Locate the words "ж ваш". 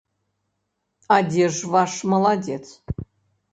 1.59-1.93